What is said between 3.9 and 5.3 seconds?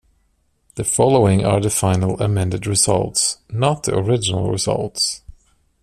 original results.